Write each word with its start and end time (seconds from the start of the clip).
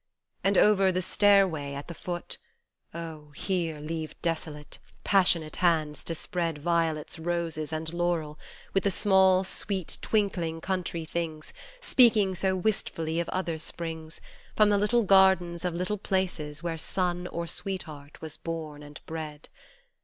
And 0.43 0.57
over 0.57 0.91
the 0.91 1.03
stairway, 1.03 1.75
at 1.75 1.87
the 1.87 1.93
foot 1.93 2.39
oh! 2.91 3.29
here, 3.35 3.79
leave 3.79 4.19
desolate, 4.23 4.79
passionate 5.03 5.57
hands 5.57 6.03
to 6.05 6.15
spread 6.15 6.57
Violets, 6.57 7.19
roses, 7.19 7.71
and 7.71 7.93
laurel, 7.93 8.39
with 8.73 8.83
the 8.83 8.89
small, 8.89 9.43
sweet, 9.43 9.99
twinkling 10.01 10.59
country 10.59 11.05
things 11.05 11.53
Speaking 11.81 12.33
so 12.33 12.55
wistfully 12.55 13.19
of 13.19 13.29
other 13.29 13.59
Springs, 13.59 14.21
From 14.55 14.69
the 14.69 14.79
little 14.79 15.03
gardens 15.03 15.63
of 15.63 15.75
little 15.75 15.99
places 15.99 16.63
where 16.63 16.79
son 16.79 17.27
or 17.27 17.45
sweetheart 17.45 18.21
was 18.23 18.37
born 18.37 18.81
and 18.81 18.99
bred. 19.05 19.49